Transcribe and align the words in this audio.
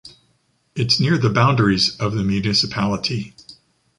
It’s 0.73 0.99
near 0.99 1.15
the 1.19 1.29
boundaries 1.29 1.95
of 1.97 2.15
the 2.15 2.23
municipality. 2.23 3.35